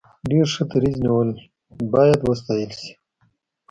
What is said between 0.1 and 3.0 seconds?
ډیر ښه دریځ نیولی باید وستایل شي.